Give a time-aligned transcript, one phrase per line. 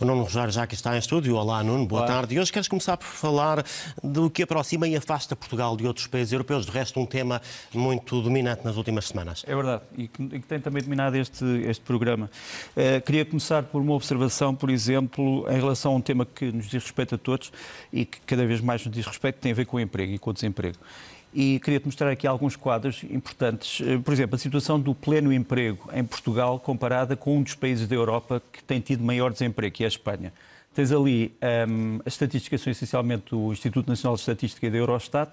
[0.00, 1.36] O Nuno Rogério já que está em estúdio.
[1.36, 2.10] Olá, Nuno, boa Olá.
[2.10, 2.34] tarde.
[2.34, 3.62] E hoje queres começar por falar
[4.02, 6.64] do que aproxima e afasta Portugal de outros países europeus.
[6.64, 7.42] De resto, um tema
[7.74, 9.44] muito dominante nas últimas semanas.
[9.46, 12.30] É verdade, e que, e que tem também dominado este, este programa.
[12.74, 16.70] Uh, queria começar por uma observação, por exemplo, em relação a um tema que nos
[16.70, 17.52] diz respeito a todos
[17.92, 20.14] e que cada vez mais nos diz respeito, que tem a ver com o emprego
[20.14, 20.78] e com o desemprego
[21.32, 23.80] e queria-te mostrar aqui alguns quadros importantes.
[23.86, 27.86] Eh, por exemplo, a situação do pleno emprego em Portugal comparada com um dos países
[27.86, 30.32] da Europa que tem tido maior desemprego, que é a Espanha.
[30.74, 34.78] Tens ali um, ehm, as estatísticas são essencialmente do Instituto Nacional de Estatística e da
[34.78, 35.30] Eurostat.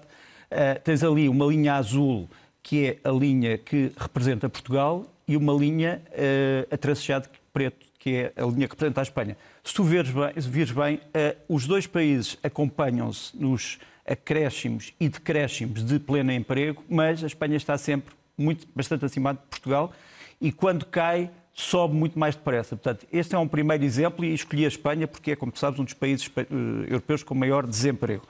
[0.50, 2.28] Uh, tens ali uma linha azul,
[2.62, 8.32] que é a linha que representa Portugal, e uma linha uh, a preto, que é
[8.36, 9.36] a linha que representa a Espanha.
[9.62, 15.84] Se tu vires bem, vires bem uh, os dois países acompanham-se nos acréscimos e decréscimos
[15.84, 19.92] de pleno emprego, mas a Espanha está sempre muito, bastante acima de Portugal
[20.40, 22.76] e quando cai sobe muito mais depressa.
[22.76, 25.78] Portanto, este é um primeiro exemplo e escolhi a Espanha porque é, como tu sabes,
[25.80, 26.46] um dos países eh,
[26.88, 28.26] europeus com maior desemprego.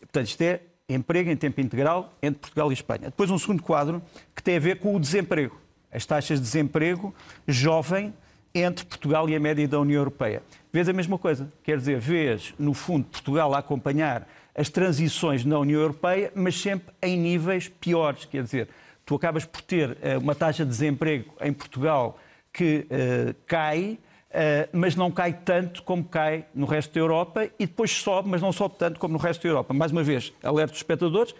[0.00, 3.04] Portanto, isto é emprego em tempo integral entre Portugal e Espanha.
[3.06, 4.02] Depois um segundo quadro
[4.36, 5.58] que tem a ver com o desemprego.
[5.90, 7.14] As taxas de desemprego
[7.46, 8.12] jovem
[8.54, 10.42] entre Portugal e a média da União Europeia.
[10.72, 11.50] Vês a mesma coisa.
[11.62, 16.92] Quer dizer, vês, no fundo, Portugal a acompanhar as transições na União Europeia, mas sempre
[17.00, 18.24] em níveis piores.
[18.24, 18.68] Quer dizer,
[19.06, 22.18] tu acabas por ter uh, uma taxa de desemprego em Portugal
[22.52, 27.66] que uh, cai, uh, mas não cai tanto como cai no resto da Europa e
[27.66, 29.72] depois sobe, mas não sobe tanto como no resto da Europa.
[29.72, 31.34] Mais uma vez, alerto os espectadores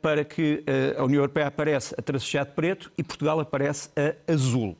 [0.00, 0.62] para que
[0.96, 4.76] a União Europeia aparece a tracejado preto e Portugal aparece a azul.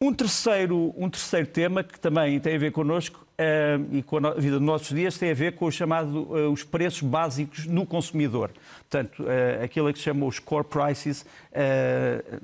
[0.00, 3.27] Um terceiro, um terceiro tema que também tem a ver connosco
[3.92, 6.64] e com a vida dos nossos dias tem a ver com o chamado, uh, os
[6.64, 8.50] preços básicos no consumidor.
[8.90, 11.24] Portanto, uh, aquilo que se chama os core prices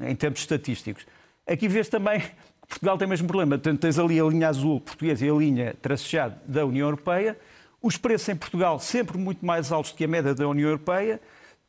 [0.09, 1.05] em termos estatísticos.
[1.47, 3.59] Aqui vês também que Portugal tem o mesmo problema.
[3.59, 7.37] Portanto, tens ali a linha azul portuguesa e a linha tracejada da União Europeia.
[7.83, 11.21] Os preços em Portugal sempre muito mais altos que a média da União Europeia.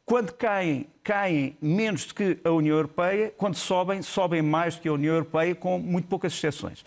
[0.05, 3.33] Quando caem, caem menos do que a União Europeia.
[3.35, 6.85] Quando sobem, sobem mais do que a União Europeia, com muito poucas exceções.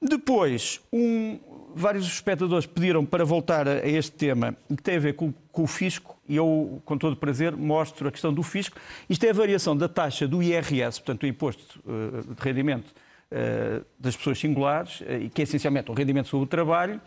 [0.00, 1.38] Depois, um,
[1.74, 5.66] vários espectadores pediram para voltar a este tema que tem a ver com, com, o
[5.66, 8.76] fisco, e eu, com todo prazer, mostro a questão do fisco.
[9.08, 13.84] Isto é a variação da taxa do IRS, portanto, do imposto uh, de rendimento uh,
[13.98, 17.00] das pessoas singulares, uh, que é essencialmente o rendimento sobre o trabalho,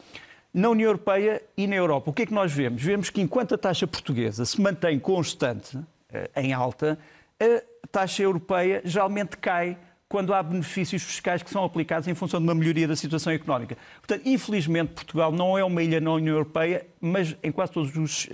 [0.54, 2.10] na União Europeia e na Europa.
[2.10, 2.82] O que é que nós vemos?
[2.82, 5.78] Vemos que enquanto a taxa portuguesa se mantém constante,
[6.12, 6.98] eh, em alta,
[7.40, 9.78] a taxa europeia geralmente cai
[10.10, 13.78] quando há benefícios fiscais que são aplicados em função de uma melhoria da situação económica.
[14.00, 18.26] Portanto, infelizmente, Portugal não é uma ilha na União Europeia, mas em quase todos os
[18.26, 18.30] uh,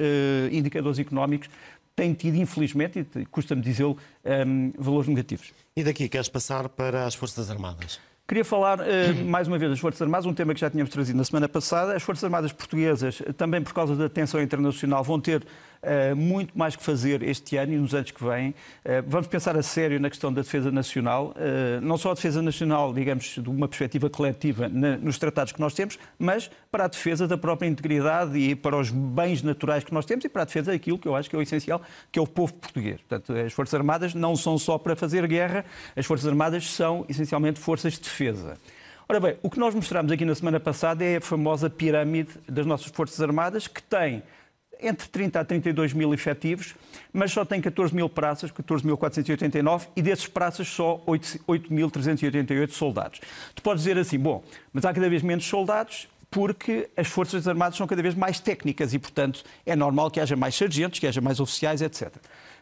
[0.52, 1.50] indicadores económicos
[1.96, 5.52] tem tido, infelizmente, e custa-me dizê-lo, um, ehm, valores negativos.
[5.76, 8.00] E daqui queres passar para as Forças Armadas?
[8.28, 8.84] Queria falar uh,
[9.26, 11.96] mais uma vez das Forças Armadas, um tema que já tínhamos trazido na semana passada.
[11.96, 15.46] As Forças Armadas Portuguesas, também por causa da tensão internacional, vão ter
[16.16, 18.50] muito mais que fazer este ano e nos anos que vêm.
[18.50, 21.34] Uh, vamos pensar a sério na questão da defesa nacional,
[21.82, 26.00] não só a defesa nacional, digamos, de uma perspectiva coletiva nos tratados que nós temos,
[26.18, 30.26] mas para a defesa da própria integridade e para os bens naturais que nós temos
[30.26, 32.28] e para a defesa daquilo que eu acho que é o essencial, que é o
[32.28, 33.00] povo português.
[33.02, 35.66] Portanto, as Forças Armadas não são só para fazer guerra,
[35.96, 38.58] as Forças Armadas são essencialmente forças de defesa.
[39.08, 42.66] Ora bem, o que nós mostramos aqui na semana passada é a famosa pirâmide das
[42.66, 44.24] nossas Forças Armadas, que tem
[44.84, 46.76] entre 30 a 32 mil efetivos,
[47.12, 53.22] mas só tem 14 mil praças, 14.489, e desses praças só 8.388 soldados.
[53.56, 57.78] Tu podes dizer assim, bom, mas há cada vez menos soldados, porque as Forças Armadas
[57.78, 61.22] são cada vez mais técnicas e, portanto, é normal que haja mais sargentos, que haja
[61.22, 62.12] mais oficiais, etc.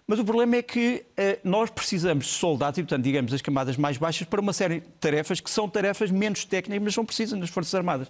[0.05, 3.77] Mas o problema é que uh, nós precisamos de soldados e, portanto, digamos, das camadas
[3.77, 7.39] mais baixas para uma série de tarefas que são tarefas menos técnicas, mas são precisas
[7.39, 8.09] nas Forças Armadas.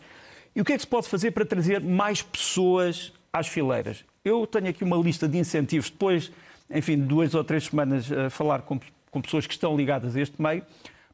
[0.56, 4.04] E o que é que se pode fazer para trazer mais pessoas às fileiras?
[4.24, 6.32] Eu tenho aqui uma lista de incentivos, depois,
[6.70, 8.80] enfim, duas ou três semanas a falar com,
[9.10, 10.64] com pessoas que estão ligadas a este meio.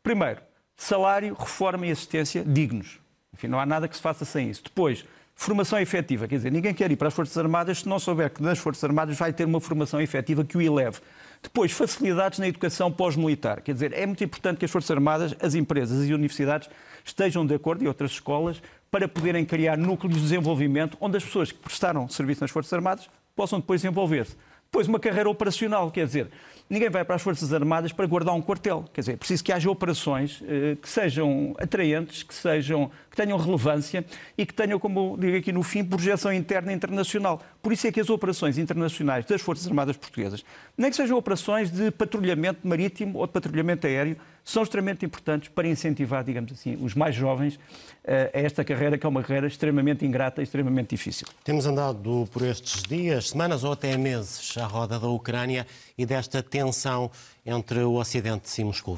[0.03, 0.41] Primeiro,
[0.75, 2.99] salário, reforma e assistência dignos.
[3.33, 4.63] Enfim, não há nada que se faça sem isso.
[4.63, 5.05] Depois,
[5.39, 8.41] Formação efetiva, quer dizer, ninguém quer ir para as Forças Armadas se não souber que
[8.41, 10.97] nas Forças Armadas vai ter uma formação efetiva que o eleve.
[11.43, 13.61] Depois, facilidades na educação pós-militar.
[13.61, 16.67] Quer dizer, é muito importante que as Forças Armadas, as empresas e universidades
[17.05, 21.51] estejam de acordo, e outras escolas, para poderem criar núcleos de desenvolvimento onde as pessoas
[21.51, 24.35] que prestaram serviço nas Forças Armadas possam depois desenvolver-se.
[24.65, 26.29] Depois, uma carreira operacional, quer dizer,
[26.69, 28.85] ninguém vai para as Forças Armadas para guardar um quartel.
[28.93, 33.37] Quer dizer, é preciso que haja operações eh, que sejam atraentes, que, sejam, que tenham
[33.37, 34.05] relevância
[34.37, 37.41] e que tenham, como digo aqui no fim, projeção interna e internacional.
[37.61, 40.43] Por isso é que as operações internacionais das Forças Armadas Portuguesas,
[40.77, 44.17] nem que sejam operações de patrulhamento marítimo ou de patrulhamento aéreo,
[44.47, 47.59] são extremamente importantes para incentivar, digamos assim, os mais jovens
[48.05, 51.27] eh, a esta carreira, que é uma carreira extremamente ingrata e extremamente difícil.
[51.43, 55.67] Temos andado por estes dias, semanas ou até meses à roda da Ucrânia
[55.97, 57.11] e desta tensão
[57.45, 58.97] entre o Ocidente e Moscou.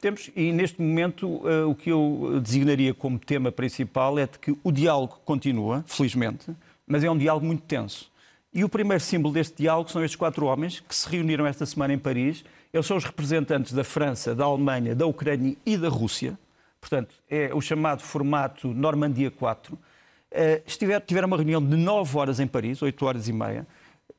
[0.00, 4.56] Temos, e neste momento uh, o que eu designaria como tema principal é de que
[4.62, 6.54] o diálogo continua, felizmente,
[6.86, 8.12] mas é um diálogo muito tenso.
[8.52, 11.94] E o primeiro símbolo deste diálogo são estes quatro homens que se reuniram esta semana
[11.94, 12.44] em Paris
[12.74, 16.36] eles são os representantes da França, da Alemanha, da Ucrânia e da Rússia.
[16.80, 19.78] Portanto, é o chamado formato Normandia 4.
[20.32, 20.60] Eh,
[21.06, 23.64] tiveram uma reunião de 9 horas em Paris, 8 horas e meia.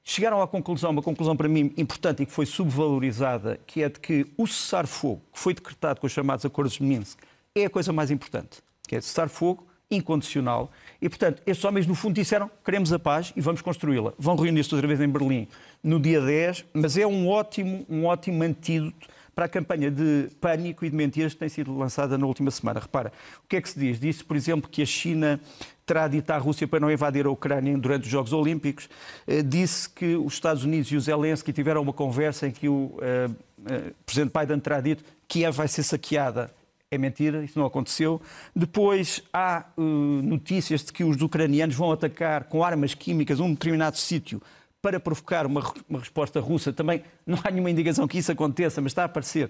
[0.07, 3.99] Chegaram à conclusão, uma conclusão para mim importante e que foi subvalorizada, que é de
[3.99, 7.17] que o cessar-fogo, que foi decretado com os chamados Acordos de Minsk,
[7.55, 8.61] é a coisa mais importante.
[8.87, 10.71] Que é cessar-fogo incondicional.
[11.01, 14.13] E, portanto, estes homens, no fundo, disseram queremos a paz e vamos construí-la.
[14.19, 15.47] Vão reunir-se outra vez em Berlim
[15.83, 20.85] no dia 10, mas é um ótimo, um ótimo antídoto para a campanha de pânico
[20.85, 22.79] e de mentiras que tem sido lançada na última semana.
[22.79, 23.11] Repara,
[23.43, 23.99] o que é que se diz?
[23.99, 25.39] Diz-se, por exemplo, que a China
[25.85, 28.89] terá dito à Rússia para não invadir a Ucrânia durante os Jogos Olímpicos.
[29.27, 32.73] Eh, disse que os Estados Unidos e o Zelensky tiveram uma conversa em que o
[32.73, 36.49] uh, uh, presidente Biden terá dito que Kiev vai ser saqueada
[36.91, 38.21] é mentira, isso não aconteceu.
[38.55, 43.97] Depois há uh, notícias de que os ucranianos vão atacar com armas químicas um determinado
[43.97, 44.41] sítio
[44.85, 46.71] para provocar uma, uma, resposta russa.
[46.71, 49.49] Também não há nenhuma indicação que isso aconteça, mas está a aparecer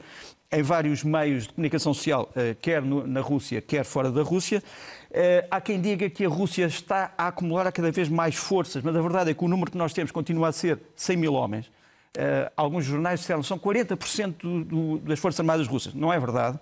[0.49, 4.63] em vários meios de comunicação social, uh, quer no, na Rússia, quer fora da Rússia.
[5.11, 8.95] Uh, há quem diga que a Rússia está a acumular cada vez mais forças, mas
[8.95, 11.65] a verdade é que o número que nós temos continua a ser 100 mil homens.
[12.15, 15.93] Uh, alguns jornais disseram que são 40% do, do, das Forças Armadas Russas.
[15.93, 16.57] Não é verdade.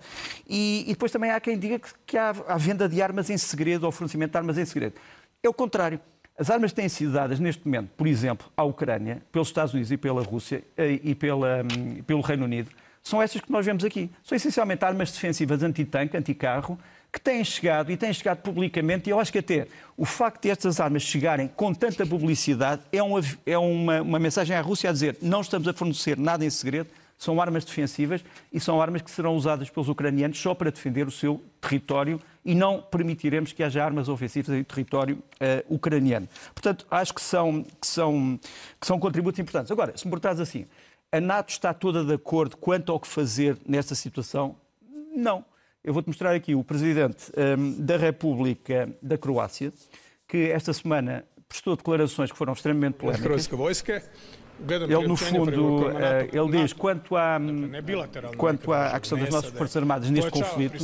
[0.48, 3.38] E, e depois também há quem diga que, que há, há, venda de armas em
[3.38, 4.96] segredo ou fornecimento de armas em segredo.
[5.44, 6.00] É o contrário.
[6.36, 9.96] As armas têm sido dadas neste momento, por exemplo, à Ucrânia, pelos Estados Unidos e
[9.96, 12.70] pela Rússia eh, e pela, um, pelo Reino Unido.
[13.04, 14.10] São essas que nós vemos aqui.
[14.24, 16.76] São essencialmente armas defensivas anti-tanque, anti-carro,
[17.12, 20.50] que têm chegado e têm chegado publicamente, e eu acho que até o facto de
[20.50, 24.92] estas armas chegarem com tanta publicidade é, uma, é uma, uma mensagem à Rússia a
[24.92, 29.10] dizer não estamos a fornecer nada em segredo, são armas defensivas e são armas que
[29.10, 33.84] serão usadas pelos ucranianos só para defender o seu território e não permitiremos que haja
[33.84, 36.28] armas ofensivas em território uh, ucraniano.
[36.54, 38.38] Portanto, acho que são, que, são,
[38.80, 39.70] que são contributos importantes.
[39.70, 40.66] Agora, se me perguntares assim,
[41.10, 44.56] a NATO está toda de acordo quanto ao que fazer nesta situação?
[45.14, 45.44] Não.
[45.82, 49.72] Eu vou-te mostrar aqui o presidente um, da República da Croácia,
[50.26, 53.22] que esta semana prestou declarações que foram extremamente polémicas.
[54.68, 57.38] Ele, no fundo, eh, ele diz quanto à,
[58.36, 60.76] quanto à questão das nossas Forças Armadas neste conflito,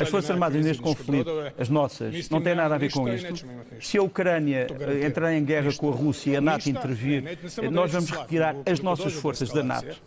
[0.00, 3.46] as Forças Armadas neste conflito, as nossas, não têm nada a ver com isto.
[3.80, 4.66] Se a Ucrânia
[5.06, 7.38] entrar em guerra com a Rússia e a NATO intervir,
[7.70, 10.00] nós vamos retirar as nossas forças da NATO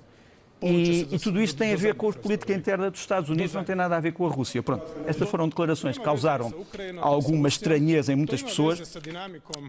[0.62, 3.64] e, e, tudo isto tem a ver com a política interna dos Estados Unidos, não
[3.64, 4.64] tem nada a ver com a Rússia.
[4.64, 6.54] Pronto, estas foram declarações que causaram
[7.02, 8.98] alguma estranheza em muitas pessoas.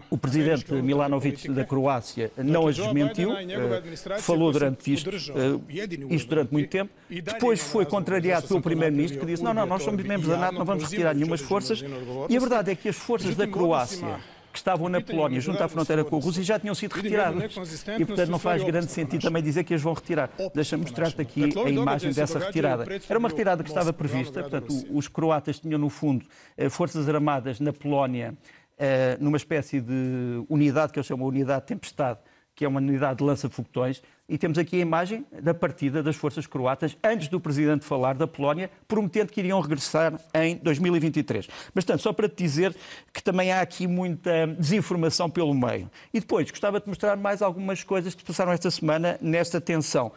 [0.09, 6.51] O presidente Milanovic da Croácia não as desmentiu, eh, falou durante isto, eh, isto durante
[6.51, 6.91] muito tempo.
[7.09, 10.65] Depois foi contrariado pelo primeiro-ministro que disse: não, não, nós somos membros da NATO, não
[10.65, 11.83] vamos retirar nenhumas forças.
[12.29, 14.19] E a verdade é que as forças da Croácia
[14.51, 17.55] que estavam na Polónia, junto à fronteira com a Rússia, já tinham sido retiradas.
[17.99, 20.29] E, portanto, não faz grande sentido também dizer que as vão retirar.
[20.53, 22.85] Deixa-me mostrar-te aqui a imagem dessa retirada.
[23.09, 26.25] Era uma retirada que estava prevista, portanto, os croatas tinham, no fundo,
[26.55, 28.37] eh, forças armadas na Polónia,
[28.77, 32.19] eh, numa espécie de unidade que eles chamam de Unidade Tempestade,
[32.57, 36.47] que é uma unidade de lança-foguetões, e temos aqui a imagem da partida das forças
[36.47, 41.47] croatas, antes do presidente falar da Polónia, prometendo que iriam regressar em 2023.
[41.71, 42.75] Mas, tanto, só para te dizer
[43.13, 45.87] que também há aqui muita desinformação pelo meio.
[46.11, 50.11] E depois, gostava de mostrar mais algumas coisas que passaram esta semana nesta tensão.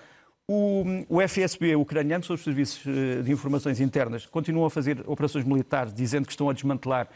[0.53, 5.45] O, o FSB ucraniano, são os serviços eh, de informações internas, continuam a fazer operações
[5.45, 7.07] militares, dizendo que estão a desmantelar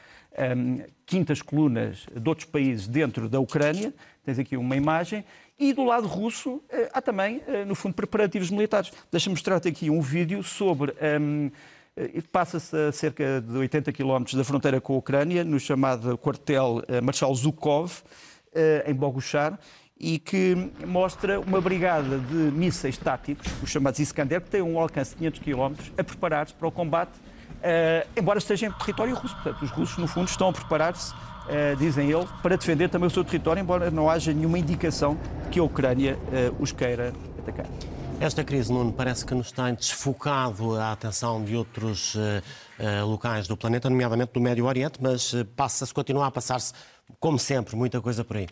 [0.57, 3.93] um, quintas colunas de outros países dentro da Ucrânia.
[4.25, 5.25] Tens aqui uma imagem.
[5.59, 8.93] E do lado russo eh, há também, eh, no fundo, preparativos militares.
[9.11, 10.95] Deixa-me mostrar-te aqui um vídeo sobre.
[11.21, 11.51] Um,
[11.97, 16.85] eh, Passa-se a cerca de 80 quilómetros da fronteira com a Ucrânia, no chamado quartel
[17.03, 18.05] Marshal Zhukov,
[18.87, 19.59] em Boguchar,
[19.99, 25.11] e que mostra uma brigada de mísseis táticos, os chamados Iskander, que têm um alcance
[25.11, 27.13] de 500 quilómetros, a preparar-se para o combate
[27.65, 29.35] Uh, embora esteja em território russo.
[29.37, 33.11] Portanto, os russos, no fundo, estão a preparar-se, uh, dizem ele, para defender também o
[33.11, 35.19] seu território, embora não haja nenhuma indicação
[35.51, 37.65] que a Ucrânia uh, os queira atacar.
[38.21, 43.57] Esta crise, Nuno, parece que nos tem desfocado a atenção de outros uh, locais do
[43.57, 46.75] planeta, nomeadamente do Médio Oriente, mas passa-se, continua a passar-se,
[47.19, 48.47] como sempre, muita coisa por aí.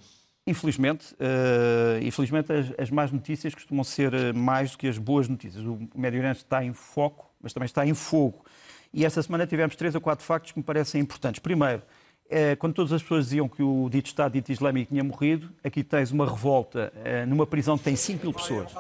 [0.45, 5.65] Infelizmente, uh, infelizmente as, as más notícias costumam ser mais do que as boas notícias.
[5.65, 8.45] O Médio Oriente está em foco, mas também está em fogo.
[8.93, 11.39] E esta semana tivemos três ou quatro factos que me parecem importantes.
[11.39, 11.83] Primeiro,
[12.29, 15.85] é, quando todas as pessoas diziam que o dito Estado dito Islâmico tinha morrido, aqui
[15.85, 18.73] tens uma revolta é, numa prisão que tem 5 mil pessoas,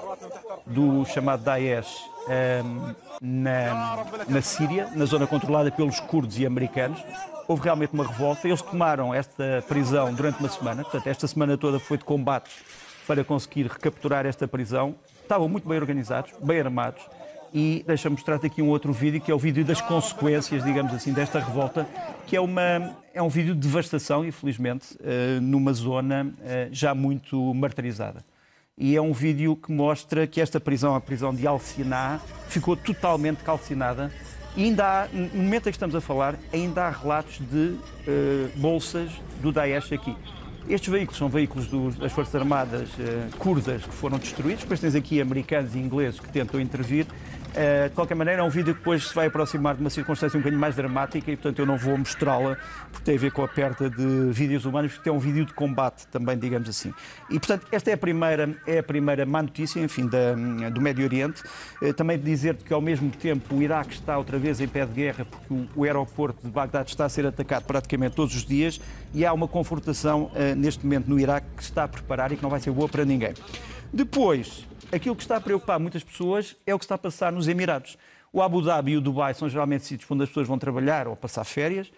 [0.66, 2.10] do chamado Daesh
[3.20, 6.98] na, na Síria, na zona controlada pelos curdos e americanos.
[7.48, 8.46] Houve realmente uma revolta.
[8.46, 12.50] Eles tomaram esta prisão durante uma semana, portanto, esta semana toda foi de combate
[13.06, 14.94] para conseguir recapturar esta prisão.
[15.22, 17.02] Estavam muito bem organizados, bem armados
[17.54, 21.12] e deixa-me mostrar-te aqui um outro vídeo, que é o vídeo das consequências, digamos assim,
[21.12, 21.86] desta revolta,
[22.26, 27.52] que é, uma, é um vídeo de devastação, infelizmente, uh, numa zona uh, já muito
[27.52, 28.24] martirizada.
[28.76, 33.44] E é um vídeo que mostra que esta prisão, a prisão de Alciná, ficou totalmente
[33.44, 34.10] calcinada.
[34.56, 38.50] E ainda há, no momento em que estamos a falar, ainda há relatos de uh,
[38.56, 40.14] bolsas do Daesh aqui.
[40.68, 44.62] Estes veículos são veículos das Forças Armadas uh, curdas que foram destruídos.
[44.62, 47.06] Depois tens aqui americanos e ingleses que tentam intervir.
[47.52, 50.38] Uh, de qualquer maneira, é um vídeo que depois se vai aproximar de uma circunstância
[50.38, 52.56] um bocadinho mais dramática e, portanto, eu não vou mostrá-la
[52.90, 55.52] porque tem a ver com a perda de vídeos humanos, porque é um vídeo de
[55.52, 56.94] combate também, digamos assim.
[57.28, 60.32] E, portanto, esta é a primeira, é a primeira má notícia, enfim, da,
[60.70, 61.42] do Médio Oriente.
[61.82, 64.92] Uh, também dizer-te que, ao mesmo tempo, o Iraque está outra vez em pé de
[64.92, 68.80] guerra porque o, o aeroporto de Bagdade está a ser atacado praticamente todos os dias
[69.12, 72.36] e há uma confrontação uh, neste momento no Iraque que se está a preparar e
[72.36, 73.34] que não vai ser boa para ninguém.
[73.92, 77.48] Depois, aquilo que está a preocupar muitas pessoas é o que está a passar nos
[77.48, 77.98] Emirados.
[78.32, 81.14] O Abu Dhabi e o Dubai são geralmente sítios onde as pessoas vão trabalhar ou
[81.14, 81.92] passar férias,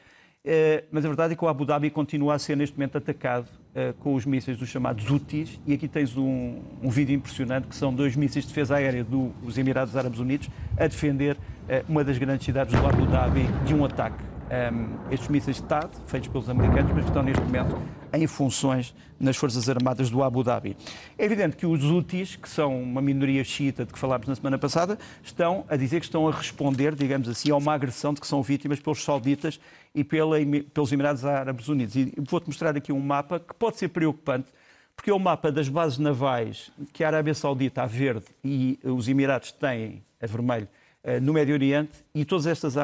[0.45, 3.49] eh, mas a verdade é que o Abu Dhabi continua a ser neste momento atacado
[3.75, 7.77] eh, com os mísseis dos chamados Houthis, e aqui tens um, um vídeo impressionante que
[7.77, 11.37] são dois mísseis de defesa aérea dos Emirados Árabes Unidos a defender
[11.69, 15.65] eh, uma das grandes cidades do Abu Dhabi de um ataque um, estes mísseis de
[15.65, 17.79] TAD, feitos pelos americanos, mas que estão neste momento
[18.13, 20.77] em funções nas Forças Armadas do Abu Dhabi.
[21.19, 24.59] É evidente que os Houthis, que são uma minoria xiita de que falámos na semana
[24.59, 28.27] passada, estão a dizer que estão a responder, digamos assim, a uma agressão de que
[28.27, 29.59] são vítimas pelos sauditas
[29.95, 30.37] e pela,
[30.73, 31.97] pelos Emirados Árabes Unidos.
[31.97, 34.49] E vou-te mostrar aqui um mapa que pode ser preocupante,
[34.95, 39.09] porque é o mapa das bases navais que a Arábia Saudita, a verde, e os
[39.09, 40.69] Emirados têm, a vermelho,
[41.03, 42.77] eh, no Médio Oriente, e todas estas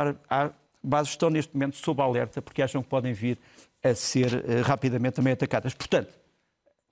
[0.83, 3.39] bases estão neste momento sob alerta porque acham que podem vir
[3.83, 5.75] a ser uh, rapidamente também atacadas.
[5.75, 6.13] Portanto,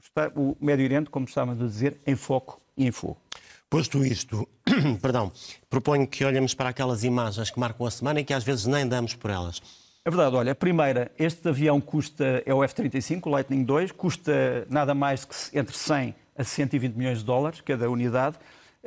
[0.00, 3.18] está o Médio Oriente, como estávamos a dizer, em foco e em fogo.
[3.71, 4.49] Posto isto,
[5.02, 5.30] perdão,
[5.68, 8.87] proponho que olhemos para aquelas imagens que marcam a semana e que às vezes nem
[8.87, 9.61] damos por elas.
[10.04, 14.66] É verdade, olha, a primeira, este avião custa, é o F-35, o Lightning II, custa
[14.71, 18.38] nada mais que entre 100 a 120 milhões de dólares cada unidade.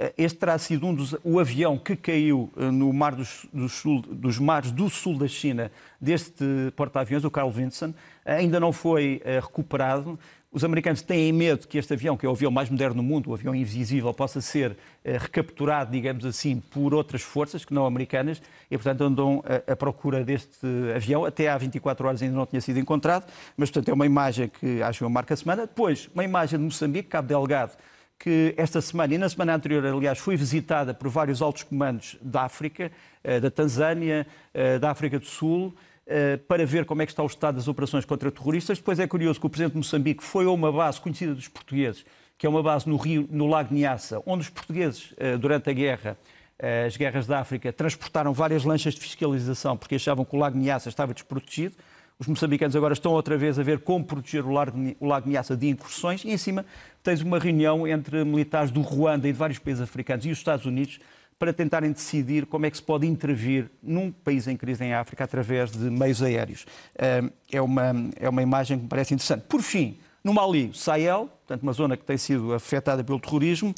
[0.01, 4.01] Eh, este terá sido um dos, o avião que caiu eh, no mar do sul,
[4.01, 6.43] dos mares do sul da China deste
[6.75, 7.93] porta-aviões, o Carl Vinson.
[8.25, 10.17] Ainda não foi recuperado.
[10.51, 13.29] Os americanos têm medo que este avião, que é o avião mais moderno do mundo,
[13.29, 18.77] o avião invisível, possa ser recapturado, digamos assim, por outras forças que não americanas e,
[18.77, 21.23] portanto, andam à procura deste avião.
[21.23, 24.81] Até há 24 horas ainda não tinha sido encontrado, mas, portanto, é uma imagem que
[24.83, 25.65] acho que marca a semana.
[25.65, 27.73] Depois, uma imagem de Moçambique, Cabo Delgado,
[28.21, 32.43] que esta semana e na semana anterior, aliás, foi visitada por vários altos comandos da
[32.43, 32.91] África,
[33.23, 35.73] eh, da Tanzânia, eh, da África do Sul,
[36.05, 38.77] eh, para ver como é que está o estado das operações contra terroristas.
[38.77, 42.05] Depois é curioso que o Presidente de Moçambique foi a uma base conhecida dos portugueses,
[42.37, 46.17] que é uma base no Rio, no Lago Niassa, onde os portugueses, durante a guerra,
[46.85, 50.89] as guerras da África, transportaram várias lanchas de fiscalização porque achavam que o Lago Niassa
[50.89, 51.75] estava desprotegido.
[52.21, 55.67] Os moçambicanos agora estão outra vez a ver como proteger o Lago, o Niassa de
[55.67, 56.63] incursões e, em cima,
[57.01, 60.67] tens uma reunião entre militares do Ruanda e de vários países africanos e os Estados
[60.67, 60.99] Unidos
[61.39, 65.23] para tentarem decidir como é que se pode intervir num país em crise em África
[65.23, 66.67] através de meios aéreos.
[67.51, 69.45] É uma, é uma imagem que me parece interessante.
[69.49, 73.73] Por fim, no Mali, Sahel, portanto, uma zona que tem sido afetada pelo terrorismo,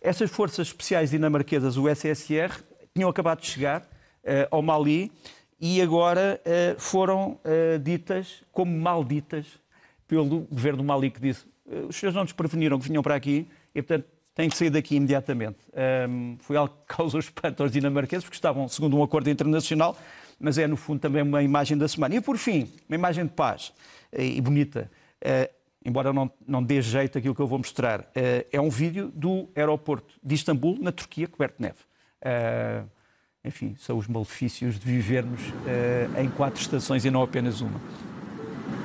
[0.00, 2.62] essas forças especiais dinamarquesas, o SSR,
[2.94, 5.10] tinham acabado de chegar uh, ao Mali
[5.60, 9.46] e agora uh, foram uh, ditas como malditas
[10.06, 13.48] pelo governo Mali, que disse uh, os senhores não nos preveniram que vinham para aqui
[13.74, 15.58] e, portanto, têm que sair daqui imediatamente.
[16.08, 19.96] Um, foi algo que causou espanto aos dinamarqueses, porque estavam segundo um acordo internacional,
[20.38, 22.14] mas é, no fundo, também uma imagem da semana.
[22.14, 23.72] E, por fim, uma imagem de paz
[24.16, 24.88] e bonita.
[25.84, 30.14] embora não, não dê jeito aquilo que eu vou mostrar, é um vídeo do aeroporto
[30.22, 31.78] de Istambul, na Turquia, coberto de neve
[33.44, 37.80] enfim, são os malefícios de vivermos uh, em quatro estações e não apenas uma.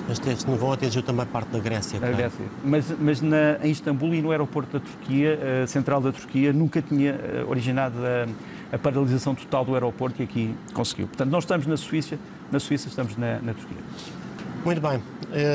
[0.07, 1.99] Mas este nevão atingiu também parte da Grécia.
[1.99, 2.15] Creio.
[2.15, 2.45] Grécia.
[2.63, 6.81] Mas, mas na, em Istambul e no aeroporto da Turquia, a central da Turquia, nunca
[6.81, 11.07] tinha eh, originado a, a paralisação total do aeroporto e aqui conseguiu.
[11.07, 12.19] Portanto, não estamos na Suíça,
[12.51, 13.77] na Suíça estamos na, na Turquia.
[14.65, 15.01] Muito bem.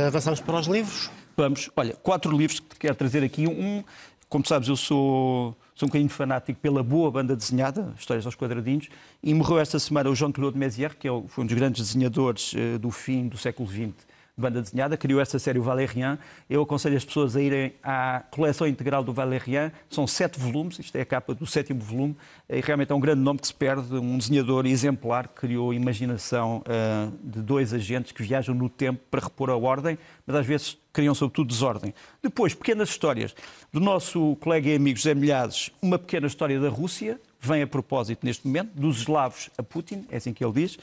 [0.07, 1.11] Avançamos para os livros.
[1.37, 3.47] Vamos, olha, quatro livros que te quero trazer aqui.
[3.47, 3.85] Um,
[4.29, 8.89] como sabes, eu sou, sou um bocadinho fanático pela boa banda desenhada, Histórias aos Quadradinhos,
[9.23, 12.79] e morreu esta semana o Jean-Claude Mézières, que é foi um dos grandes desenhadores eh,
[12.79, 14.08] do fim do século XX
[14.41, 16.19] banda desenhada, criou esta série, o Valérian.
[16.49, 19.73] Eu aconselho as pessoas a irem à coleção integral do Valérian.
[19.91, 22.17] São sete volumes, isto é a capa do sétimo volume,
[22.49, 25.75] e realmente é um grande nome que se perde, um desenhador exemplar que criou a
[25.75, 30.47] imaginação ah, de dois agentes que viajam no tempo para repor a ordem, mas às
[30.47, 31.95] vezes criam sobretudo desordem.
[32.23, 33.35] Depois, pequenas histórias
[33.73, 38.25] do nosso colega e amigo José Milhazes, uma pequena história da Rússia, vem a propósito
[38.25, 40.79] neste momento, dos eslavos a Putin, é assim que ele diz.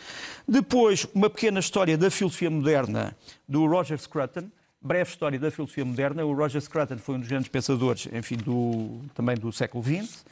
[0.48, 3.16] Depois, uma pequena história da filosofia moderna
[3.48, 4.50] do Roger Scruton,
[4.82, 6.24] breve história da filosofia moderna.
[6.24, 10.24] O Roger Scruton foi um dos grandes pensadores, enfim, do, também do século XX.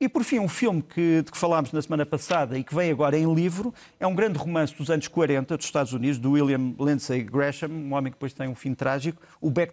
[0.00, 2.90] E, por fim, um filme que, de que falámos na semana passada e que vem
[2.90, 6.74] agora em livro, é um grande romance dos anos 40 dos Estados Unidos, do William
[6.80, 9.72] Lindsay Gresham, um homem que depois tem um fim trágico, O Beco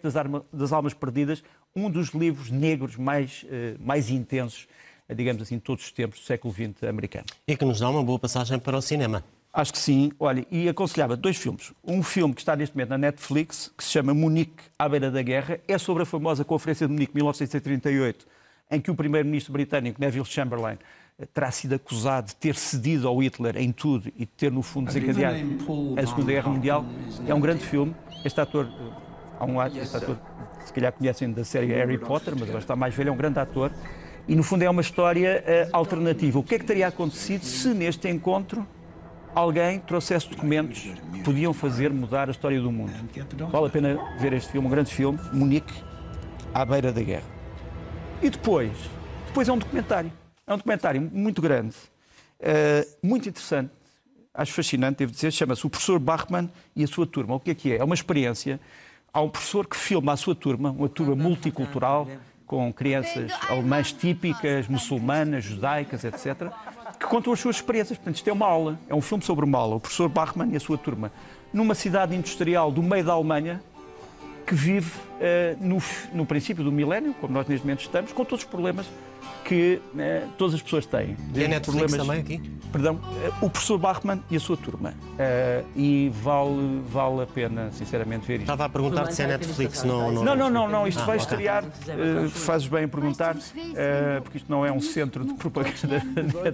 [0.52, 1.42] das, Almas Perdidas,
[1.74, 4.68] um dos livros negros mais, eh, mais intensos,
[5.14, 7.26] digamos assim, todos os tempos do século XX americano.
[7.46, 9.24] E que nos dá uma boa passagem para o cinema.
[9.52, 10.12] Acho que sim.
[10.18, 11.72] Olha, e aconselhava dois filmes.
[11.84, 15.22] Um filme que está neste momento na Netflix, que se chama Munique à beira da
[15.22, 18.26] guerra, é sobre a famosa Conferência de Munique de 1938,
[18.70, 20.78] em que o primeiro-ministro britânico, Neville Chamberlain,
[21.18, 24.62] eh, terá sido acusado de ter cedido ao Hitler em tudo e de ter, no
[24.62, 25.38] fundo, desencadeado
[25.96, 26.84] a Segunda Guerra Mundial.
[27.26, 27.94] É um grande filme.
[28.24, 28.92] Este ator, eh,
[29.40, 30.18] há um ator, este ator,
[30.64, 33.40] se calhar conhecem da série Harry Potter, mas agora está mais velho, é um grande
[33.40, 33.72] ator.
[34.28, 36.38] E, no fundo, é uma história eh, alternativa.
[36.38, 38.66] O que é que teria acontecido se, neste encontro,
[39.34, 40.80] alguém trouxesse documentos
[41.12, 42.92] que podiam fazer mudar a história do mundo.
[43.50, 45.72] Vale a pena ver este filme, um grande filme, Munique,
[46.52, 47.26] à beira da guerra.
[48.22, 48.72] E depois,
[49.26, 50.12] depois é um documentário.
[50.46, 51.76] É um documentário muito grande,
[52.40, 53.70] eh, muito interessante,
[54.34, 57.34] acho fascinante, devo dizer, chama-se O Professor Bachmann e a Sua Turma.
[57.34, 57.78] O que é que é?
[57.78, 58.60] É uma experiência.
[59.12, 62.08] Há um professor que filma a sua turma, uma turma multicultural,
[62.50, 66.48] com crianças alemãs típicas, muçulmanas, judaicas, etc.,
[66.98, 67.96] que contam as suas experiências.
[67.96, 69.76] Portanto, isto é uma aula, é um filme sobre uma aula.
[69.76, 71.12] O professor Bachmann e a sua turma,
[71.52, 73.62] numa cidade industrial do meio da Alemanha,
[74.44, 75.78] que vive eh, no,
[76.12, 78.84] no princípio do milénio, como nós neste momento estamos, com todos os problemas
[79.44, 81.16] que eh, todas as pessoas têm.
[81.34, 82.50] E a Netflix problemas- também aqui?
[82.72, 84.94] Perdão, eh, o professor Bachmann e a sua turma.
[85.18, 88.42] Eh, e vale, vale a pena, sinceramente, ver isto.
[88.42, 90.12] Estava a perguntar se é Netflix, não...
[90.12, 91.24] Não, não, não, não, isto Ah, vai ok.
[91.26, 91.64] estrear.
[91.88, 93.36] eh, fazes bem em perguntar,
[93.74, 96.00] eh, porque isto não é um centro de propaganda.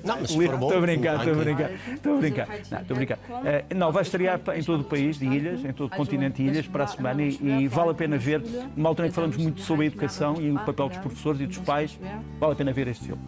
[0.04, 1.70] Não, Estou a brincar, estou a brincar.
[1.92, 2.48] Estou a brincar.
[2.70, 3.18] Não, estou a brincar.
[3.44, 6.48] Eh, não, vai estrear em todo o país, de ilhas, em todo o continente de
[6.48, 8.42] ilhas, para a semana, e, e vale a pena ver.
[8.74, 11.46] Numa altura em que falamos muito sobre a educação e o papel dos professores e
[11.46, 11.98] dos pais,
[12.40, 13.22] vale a pena ver este filme.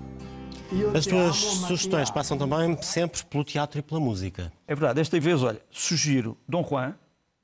[0.97, 4.51] As tuas sugestões passam também sempre pelo teatro e pela música.
[4.67, 6.95] É verdade, desta vez, olha, sugiro Dom Juan,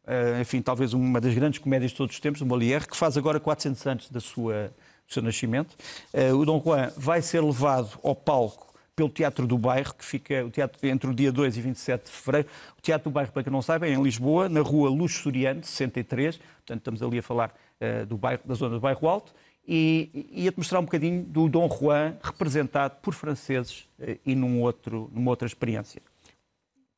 [0.06, 3.18] eh, enfim, talvez uma das grandes comédias de todos os tempos, o Molière, que faz
[3.18, 4.72] agora 400 anos da sua,
[5.06, 5.76] do seu nascimento.
[6.12, 10.42] Eh, o Dom Juan vai ser levado ao palco pelo Teatro do Bairro, que fica
[10.44, 12.48] o teatro, entre o dia 2 e 27 de fevereiro.
[12.78, 16.38] O Teatro do Bairro, para quem não sabe, é em Lisboa, na rua Luxuriante, 63.
[16.38, 19.34] Portanto, estamos ali a falar eh, do bairro, da zona do Bairro Alto.
[19.66, 25.10] E ia-te mostrar um bocadinho do Dom Juan representado por franceses eh, e num outro,
[25.12, 26.02] numa outra experiência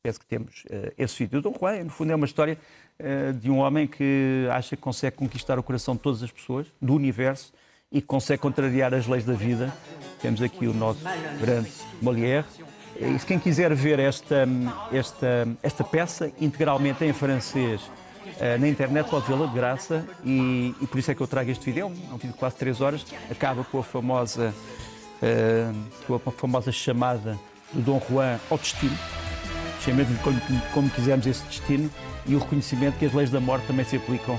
[0.06, 1.40] penso que temos eh, esse vídeo.
[1.40, 2.56] O Dom Juan, no fundo, é uma história
[2.96, 6.68] eh, de um homem que acha que consegue conquistar o coração de todas as pessoas,
[6.80, 7.52] do universo,
[7.90, 9.72] e que consegue contrariar as leis da vida.
[10.22, 11.00] Temos aqui o nosso
[11.40, 12.46] grande Molière.
[13.00, 14.46] E se quem quiser ver esta,
[14.92, 17.80] esta, esta peça integralmente em francês
[18.40, 21.50] eh, na internet pode vê-la de graça e, e por isso é que eu trago
[21.50, 21.82] este vídeo.
[21.82, 23.06] É um, vídeo de quase 3 horas.
[23.30, 24.54] Acaba com a famosa,
[25.22, 25.70] eh,
[26.06, 27.38] com a famosa chamada
[27.72, 28.96] do Dom Juan ao destino
[29.86, 30.40] chamemos como,
[30.74, 31.88] como quisermos esse destino,
[32.26, 34.36] e o reconhecimento que as leis da morte também se aplicam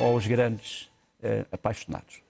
[0.00, 0.88] aos grandes
[1.20, 2.22] eh, apaixonados.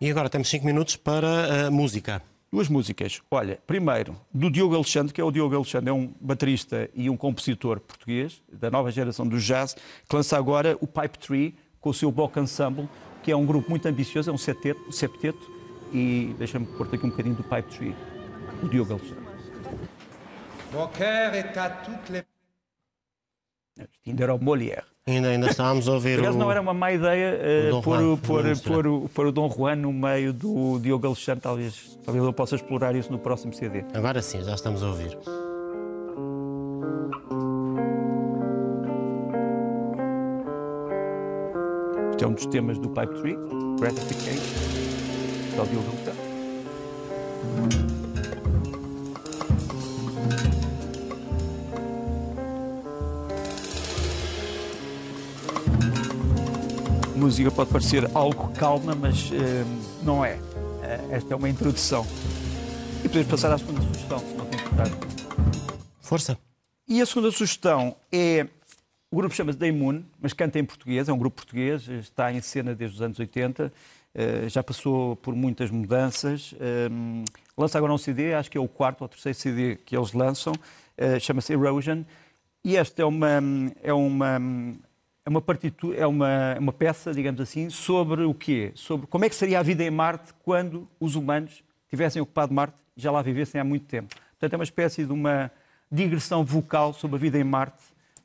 [0.00, 2.22] E agora temos 5 minutos para a música.
[2.54, 3.20] Duas músicas.
[3.32, 7.16] Olha, primeiro, do Diogo Alexandre, que é o Diogo Alexandre, é um baterista e um
[7.16, 9.74] compositor português, da nova geração do jazz,
[10.08, 12.88] que lança agora o Pipe Tree, com o seu Boc Ensemble,
[13.24, 15.50] que é um grupo muito ambicioso, é um septeto, um septeto
[15.92, 17.96] e deixa-me pôr aqui um bocadinho do Pipe Tree,
[18.60, 19.24] do Diogo Alexandre.
[20.72, 22.24] Mon cœur est à toutes les...
[24.06, 24.93] Ainda era o Molière.
[25.06, 26.38] Ainda, ainda estávamos a ouvir Aliás, o...
[26.38, 29.76] não era uma má ideia eh, pôr, Juan, o- pôr, o- pôr o Dom Juan
[29.76, 31.42] no meio do Diogo Alexandre.
[31.42, 33.84] Talvez, talvez eu possa explorar isso no próximo CD.
[33.92, 35.18] Agora sim, já estamos a ouvir.
[42.10, 43.36] Este é um dos temas do Pipe Tree,
[43.80, 46.12] Gratification, da Odile Gupta.
[57.24, 59.64] Música pode parecer algo calma, mas eh,
[60.02, 60.38] não é.
[60.82, 62.06] Eh, esta é uma introdução.
[63.02, 64.88] E podemos passar à segunda sugestão, se não tem importar.
[66.02, 66.36] Força.
[66.86, 68.46] E a segunda sugestão é.
[69.10, 72.74] O grupo chama-se Moon, mas canta em português, é um grupo português, está em cena
[72.74, 73.72] desde os anos 80,
[74.14, 76.54] eh, já passou por muitas mudanças.
[77.56, 80.52] Lança agora um CD, acho que é o quarto ou terceiro CD que eles lançam,
[81.20, 82.04] chama-se Erosion.
[82.62, 83.40] E esta é uma,
[83.82, 84.40] é uma,
[85.26, 88.72] é uma partitura, é uma, uma peça, digamos assim, sobre o quê?
[88.74, 92.74] Sobre como é que seria a vida em Marte quando os humanos tivessem ocupado Marte
[92.96, 94.14] e já lá vivessem há muito tempo.
[94.32, 95.50] Portanto, é uma espécie de uma
[95.90, 97.82] digressão vocal sobre a vida em Marte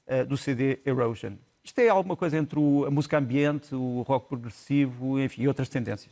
[0.07, 1.33] eh, do CD Erosion.
[1.63, 5.69] Isto é alguma coisa entre o- a música ambiente, o rock progressivo, enfim, e outras
[5.69, 6.12] tendências.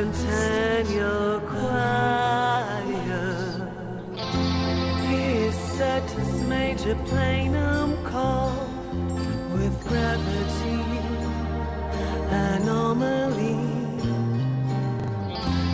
[0.00, 2.88] Tricentennial choir
[5.06, 8.54] He set his major planum call
[9.52, 10.80] With gravity
[12.30, 13.58] anomaly.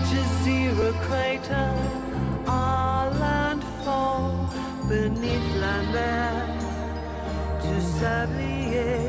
[0.09, 1.73] Jazira crater,
[2.49, 4.51] our landfall
[4.89, 6.35] beneath la mer
[7.61, 9.06] to Sablier.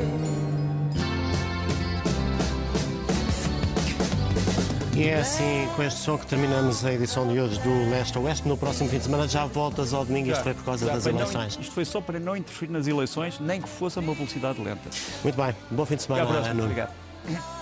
[4.98, 8.20] E é assim, com este som que terminamos a edição de hoje do Leste a
[8.20, 8.48] Oeste.
[8.48, 10.30] No próximo fim de semana já voltas ao domingo.
[10.32, 11.56] Isto foi por causa Já das foi não- eleições.
[11.60, 14.90] isto foi só para não interferir nas eleições, nem que fosse a uma velocidade lenta.
[15.22, 15.54] Muito bem.
[15.70, 16.62] Bom fim de Até à semana, próxima.
[16.64, 17.57] Obrigado.